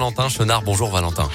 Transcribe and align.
Valentin 0.00 0.28
Chenard, 0.28 0.62
bonjour 0.62 0.90
Valentin. 0.90 1.28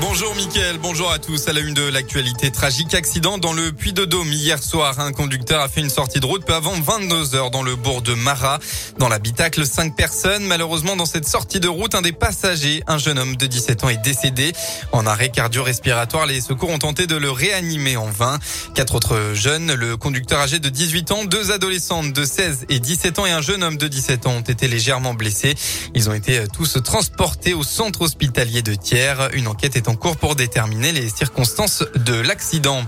Bonjour 0.00 0.34
Mickaël, 0.34 0.76
bonjour 0.78 1.10
à 1.10 1.18
tous. 1.18 1.48
À 1.48 1.54
la 1.54 1.60
une 1.60 1.72
de 1.72 1.88
l'actualité, 1.88 2.50
tragique 2.50 2.92
accident 2.92 3.38
dans 3.38 3.54
le 3.54 3.72
Puy-de-Dôme 3.72 4.30
hier 4.30 4.62
soir. 4.62 5.00
Un 5.00 5.12
conducteur 5.12 5.60
a 5.62 5.68
fait 5.68 5.80
une 5.80 5.88
sortie 5.88 6.20
de 6.20 6.26
route 6.26 6.44
peu 6.44 6.54
avant 6.54 6.72
22 6.72 7.34
heures 7.34 7.50
dans 7.50 7.62
le 7.62 7.76
bourg 7.76 8.02
de 8.02 8.12
Marat. 8.12 8.58
Dans 8.98 9.08
l'habitacle, 9.08 9.66
cinq 9.66 9.96
personnes. 9.96 10.44
Malheureusement, 10.44 10.96
dans 10.96 11.06
cette 11.06 11.26
sortie 11.26 11.60
de 11.60 11.68
route, 11.68 11.94
un 11.94 12.02
des 12.02 12.12
passagers, 12.12 12.82
un 12.86 12.98
jeune 12.98 13.18
homme 13.18 13.36
de 13.36 13.46
17 13.46 13.84
ans, 13.84 13.88
est 13.88 14.02
décédé. 14.02 14.52
En 14.92 15.06
arrêt 15.06 15.30
cardio-respiratoire, 15.30 16.26
les 16.26 16.42
secours 16.42 16.68
ont 16.70 16.78
tenté 16.78 17.06
de 17.06 17.16
le 17.16 17.30
réanimer 17.30 17.96
en 17.96 18.10
vain. 18.10 18.38
Quatre 18.74 18.96
autres 18.96 19.32
jeunes, 19.32 19.72
le 19.72 19.96
conducteur 19.96 20.40
âgé 20.40 20.58
de 20.58 20.68
18 20.68 21.10
ans, 21.12 21.24
deux 21.24 21.52
adolescentes 21.52 22.12
de 22.12 22.24
16 22.24 22.66
et 22.68 22.80
17 22.80 23.18
ans 23.18 23.26
et 23.26 23.32
un 23.32 23.40
jeune 23.40 23.62
homme 23.62 23.78
de 23.78 23.88
17 23.88 24.26
ans 24.26 24.32
ont 24.32 24.40
été 24.40 24.68
légèrement 24.68 25.14
blessés. 25.14 25.54
Ils 25.94 26.10
ont 26.10 26.14
été 26.14 26.44
tous 26.52 26.78
transportés 26.84 27.54
au 27.54 27.62
centre 27.62 28.02
hospitalier 28.02 28.60
de 28.60 28.74
Thiers. 28.74 29.28
Une 29.32 29.48
enquête 29.48 29.76
est 29.76 29.85
en 29.88 29.96
cours 29.96 30.16
pour 30.16 30.36
déterminer 30.36 30.92
les 30.92 31.08
circonstances 31.08 31.84
de 31.94 32.14
l'accident. 32.14 32.84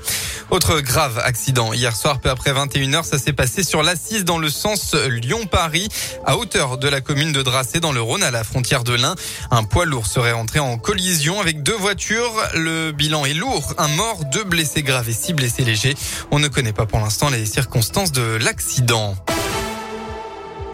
Autre 0.51 0.81
grave 0.81 1.19
accident. 1.19 1.73
Hier 1.73 1.95
soir, 1.95 2.21
peu 2.21 2.31
après 2.31 2.53
21h, 2.53 3.05
ça 3.05 3.19
s'est 3.19 3.33
passé 3.33 3.63
sur 3.63 3.83
l'Assise 3.83 4.25
dans 4.25 4.39
le 4.39 4.49
sens 4.49 4.95
Lyon-Paris, 4.95 5.89
à 6.25 6.37
hauteur 6.37 6.79
de 6.79 6.89
la 6.89 7.01
commune 7.01 7.33
de 7.33 7.43
Dracé 7.43 7.81
dans 7.81 7.93
le 7.93 8.01
Rhône, 8.01 8.23
à 8.23 8.31
la 8.31 8.45
frontière 8.45 8.85
de 8.85 8.95
l'Ain. 8.95 9.15
Un 9.51 9.65
poids 9.65 9.85
lourd 9.85 10.07
serait 10.07 10.33
entré 10.33 10.59
en 10.59 10.79
collision 10.79 11.41
avec 11.41 11.63
deux 11.63 11.77
voitures. 11.77 12.33
Le 12.55 12.93
bilan 12.93 13.27
est 13.27 13.35
lourd. 13.35 13.75
Un 13.79 13.89
mort, 13.89 14.25
deux 14.33 14.45
blessés 14.45 14.83
graves 14.83 15.09
et 15.09 15.15
six 15.15 15.35
blessés 15.35 15.65
légers. 15.65 15.95
On 16.31 16.39
ne 16.39 16.49
connaît 16.49 16.73
pas 16.73 16.87
pour 16.87 17.01
l'instant 17.01 17.29
les 17.29 17.47
circonstances 17.47 18.13
de 18.13 18.37
l'accident. 18.37 19.15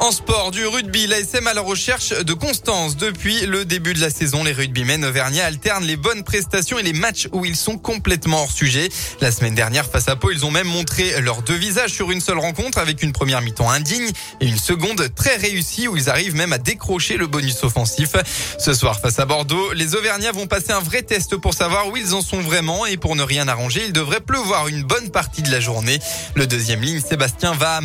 En 0.05 0.11
sport, 0.11 0.51
du 0.51 0.67
rugby, 0.67 1.07
l'ASM 1.07 1.47
à 1.47 1.55
la 1.55 1.63
recherche 1.63 2.11
de 2.11 2.35
constance. 2.35 2.99
Depuis 2.99 3.47
le 3.47 3.65
début 3.65 3.95
de 3.95 4.03
la 4.03 4.11
saison, 4.11 4.45
les 4.45 4.53
rugbymen 4.53 5.03
auvergnats 5.03 5.47
alternent 5.47 5.87
les 5.87 5.97
bonnes 5.97 6.25
prestations 6.25 6.79
et 6.79 6.83
les 6.83 6.93
matchs 6.93 7.27
où 7.33 7.47
ils 7.47 7.57
sont 7.57 7.79
complètement 7.79 8.43
hors 8.43 8.53
sujet. 8.53 8.91
La 9.23 9.33
semaine 9.33 9.55
dernière, 9.55 9.87
face 9.87 10.09
à 10.09 10.17
Pau, 10.17 10.31
ils 10.31 10.45
ont 10.45 10.51
même 10.51 10.67
montré 10.67 11.23
leurs 11.23 11.41
deux 11.41 11.55
visages 11.55 11.93
sur 11.93 12.11
une 12.11 12.21
seule 12.21 12.39
rencontre 12.39 12.77
avec 12.77 13.03
une 13.03 13.13
première 13.13 13.41
mi-temps 13.41 13.71
indigne 13.71 14.11
et 14.43 14.47
une 14.47 14.59
seconde 14.59 15.09
très 15.15 15.37
réussie 15.37 15.89
où 15.89 15.97
ils 15.97 16.11
arrivent 16.11 16.37
même 16.37 16.53
à 16.53 16.59
décrocher 16.59 17.17
le 17.17 17.27
bonus 17.27 17.65
offensif. 17.65 18.11
Ce 18.59 18.75
soir, 18.75 19.01
face 19.01 19.19
à 19.21 19.25
Bordeaux, 19.25 19.73
les 19.73 19.95
Auvergnats 19.95 20.33
vont 20.33 20.47
passer 20.47 20.73
un 20.73 20.81
vrai 20.81 21.01
test 21.01 21.35
pour 21.39 21.55
savoir 21.55 21.89
où 21.89 21.97
ils 21.97 22.13
en 22.13 22.21
sont 22.21 22.43
vraiment 22.43 22.85
et 22.85 22.99
pour 22.99 23.17
ne 23.17 23.23
rien 23.23 23.49
arranger, 23.49 23.81
il 23.87 23.95
devrait 23.95 24.21
pleuvoir 24.21 24.69
une 24.69 24.83
bonne 24.83 25.09
partie 25.11 25.41
de 25.41 25.51
la 25.51 25.61
journée. 25.61 25.99
Le 26.35 26.47
deuxième 26.47 26.83
ligne, 26.83 27.01
Sébastien 27.01 27.55
va 27.55 27.81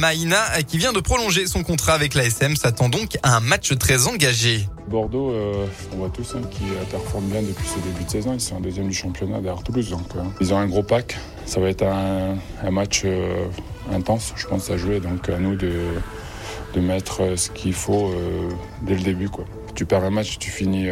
qui 0.67 0.77
vient 0.77 0.91
de 0.91 0.99
prolonger 0.99 1.47
son 1.47 1.63
contrat 1.63 1.93
avec 1.93 2.08
l'ASM 2.15 2.55
s'attend 2.55 2.89
donc 2.89 3.17
à 3.23 3.37
un 3.37 3.39
match 3.39 3.77
très 3.77 4.07
engagé. 4.07 4.67
Bordeaux, 4.87 5.31
euh, 5.31 5.65
on 5.93 5.97
voit 5.97 6.09
tous 6.09 6.35
hein, 6.35 6.41
qui 6.49 6.63
performe 6.89 7.25
bien 7.25 7.41
depuis 7.41 7.67
ce 7.67 7.79
début 7.79 8.03
de 8.03 8.09
saison. 8.09 8.33
Ils 8.33 8.41
sont 8.41 8.55
en 8.55 8.59
deuxième 8.59 8.87
du 8.87 8.93
championnat 8.93 9.39
derrière 9.39 9.63
Toulouse. 9.63 9.89
Donc, 9.89 10.15
euh, 10.15 10.21
ils 10.41 10.53
ont 10.53 10.57
un 10.57 10.67
gros 10.67 10.83
pack. 10.83 11.17
Ça 11.45 11.59
va 11.59 11.69
être 11.69 11.83
un, 11.83 12.37
match 12.71 13.03
euh, 13.05 13.45
intense, 13.91 14.33
je 14.35 14.47
pense, 14.47 14.69
à 14.69 14.77
jouer. 14.77 14.99
Donc, 14.99 15.29
à 15.29 15.37
nous 15.37 15.55
de, 15.55 15.71
de 16.73 16.79
mettre 16.79 17.37
ce 17.37 17.49
qu'il 17.49 17.73
faut 17.73 18.13
dès 18.81 18.95
le 18.95 19.01
début. 19.01 19.29
Quoi. 19.29 19.45
Tu 19.75 19.85
perds 19.85 20.03
un 20.03 20.09
match, 20.09 20.39
tu 20.39 20.49
finis 20.49 20.87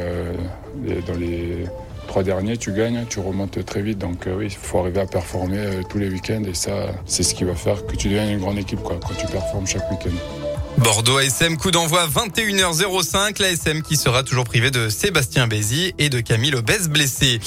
dans 1.07 1.15
les 1.15 1.65
trois 2.07 2.23
derniers, 2.23 2.57
tu 2.57 2.71
gagnes, 2.71 3.05
tu 3.09 3.19
remontes 3.19 3.63
très 3.65 3.81
vite. 3.81 3.97
Donc, 3.97 4.27
oui, 4.27 4.45
il 4.45 4.51
faut 4.51 4.79
arriver 4.79 5.01
à 5.01 5.05
performer 5.05 5.81
tous 5.89 5.97
les 5.97 6.09
week-ends. 6.09 6.43
Et 6.47 6.53
ça, 6.53 6.87
c'est 7.05 7.23
ce 7.23 7.33
qui 7.33 7.43
va 7.43 7.55
faire 7.55 7.85
que 7.85 7.95
tu 7.95 8.07
deviennes 8.07 8.29
une 8.29 8.39
grande 8.39 8.57
équipe 8.57 8.81
quoi, 8.81 8.97
quand 9.01 9.15
tu 9.15 9.27
performes 9.27 9.67
chaque 9.67 9.89
week-end. 9.91 10.46
Bordeaux 10.77 11.17
ASM, 11.17 11.57
coup 11.57 11.71
d'envoi 11.71 12.07
21h05. 12.07 13.41
L'ASM 13.41 13.81
qui 13.81 13.97
sera 13.97 14.23
toujours 14.23 14.45
privé 14.45 14.71
de 14.71 14.89
Sébastien 14.89 15.47
Bézi 15.47 15.93
et 15.97 16.09
de 16.09 16.19
Camille 16.19 16.53
Obès 16.55 16.87
blessé. 16.87 17.39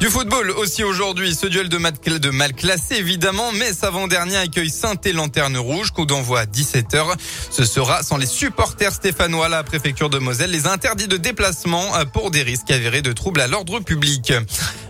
Du 0.00 0.08
football 0.08 0.50
aussi 0.50 0.84
aujourd'hui, 0.84 1.34
ce 1.34 1.46
duel 1.46 1.68
de 1.68 2.30
mal, 2.30 2.52
classé 2.52 2.96
évidemment, 2.96 3.52
mais 3.52 3.70
avant-dernier 3.82 4.36
accueille 4.36 4.70
saint 4.70 4.96
et 5.04 5.12
Lanterne 5.12 5.56
Rouge, 5.56 5.92
coup 5.92 6.04
d'envoi 6.04 6.40
à 6.40 6.44
17h. 6.44 7.14
Ce 7.50 7.64
sera 7.64 8.02
sans 8.02 8.18
les 8.18 8.26
supporters 8.26 8.92
stéphanois, 8.92 9.48
la 9.48 9.62
préfecture 9.62 10.10
de 10.10 10.18
Moselle 10.18 10.50
les 10.50 10.66
interdits 10.66 11.08
de 11.08 11.16
déplacement 11.16 11.92
pour 12.12 12.30
des 12.30 12.42
risques 12.42 12.70
avérés 12.70 13.02
de 13.02 13.12
troubles 13.12 13.40
à 13.40 13.46
l'ordre 13.46 13.80
public. 13.80 14.32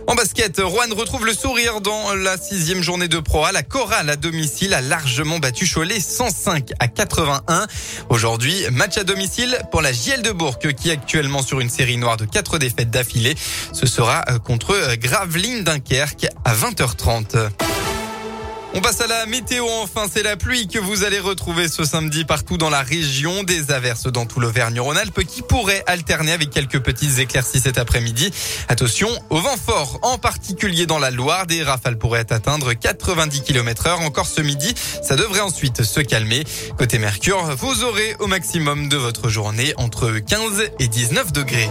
En 0.06 0.14
basket, 0.14 0.60
Rouen 0.62 0.94
retrouve 0.94 1.24
le 1.24 1.32
sourire 1.32 1.80
dans 1.80 2.14
la 2.14 2.36
sixième 2.36 2.82
journée 2.82 3.08
de 3.08 3.18
Pro 3.18 3.44
A. 3.44 3.52
La 3.52 3.62
chorale 3.62 4.10
à 4.10 4.16
domicile 4.16 4.74
a 4.74 4.82
largement 4.82 5.38
battu 5.38 5.66
Cholet 5.66 5.98
105 5.98 6.72
à 6.78 6.88
81. 6.88 7.66
Aujourd'hui, 8.10 8.54
match 8.70 8.98
à 8.98 9.04
domicile 9.04 9.58
pour 9.70 9.80
la 9.80 9.92
JL 9.92 10.22
de 10.22 10.30
Bourg 10.30 10.58
qui 10.58 10.90
est 10.90 10.92
actuellement 10.92 11.42
sur 11.42 11.60
une 11.60 11.70
série 11.70 11.96
noire 11.96 12.18
de 12.18 12.26
quatre 12.26 12.58
défaites 12.58 12.90
d'affilée. 12.90 13.34
Ce 13.72 13.86
sera 13.86 14.24
euh, 14.28 14.38
contre 14.38 14.74
euh, 14.74 14.96
Gravelines 14.96 15.64
Dunkerque 15.64 16.26
à 16.44 16.54
20h30. 16.54 17.50
On 18.76 18.80
passe 18.80 19.00
à 19.00 19.06
la 19.06 19.24
météo 19.26 19.64
enfin, 19.82 20.06
c'est 20.12 20.24
la 20.24 20.36
pluie 20.36 20.66
que 20.66 20.80
vous 20.80 21.04
allez 21.04 21.20
retrouver 21.20 21.68
ce 21.68 21.84
samedi 21.84 22.24
partout 22.24 22.58
dans 22.58 22.70
la 22.70 22.82
région, 22.82 23.44
des 23.44 23.70
averses 23.70 24.08
dans 24.08 24.26
tout 24.26 24.40
l'Auvergne-Rhône-Alpes 24.40 25.22
qui 25.22 25.42
pourraient 25.42 25.84
alterner 25.86 26.32
avec 26.32 26.50
quelques 26.50 26.80
petites 26.80 27.20
éclaircies 27.20 27.60
cet 27.60 27.78
après-midi. 27.78 28.32
Attention 28.68 29.08
au 29.30 29.38
vent 29.38 29.56
fort, 29.56 30.00
en 30.02 30.18
particulier 30.18 30.86
dans 30.86 30.98
la 30.98 31.12
Loire, 31.12 31.46
des 31.46 31.62
rafales 31.62 31.98
pourraient 31.98 32.32
atteindre 32.32 32.72
90 32.72 33.42
km 33.42 33.86
heure 33.86 34.00
encore 34.00 34.26
ce 34.26 34.40
midi. 34.40 34.74
Ça 35.02 35.14
devrait 35.14 35.40
ensuite 35.40 35.84
se 35.84 36.00
calmer. 36.00 36.42
Côté 36.76 36.98
Mercure, 36.98 37.54
vous 37.56 37.84
aurez 37.84 38.16
au 38.18 38.26
maximum 38.26 38.88
de 38.88 38.96
votre 38.96 39.28
journée 39.28 39.72
entre 39.76 40.18
15 40.18 40.70
et 40.80 40.88
19 40.88 41.32
degrés. 41.32 41.70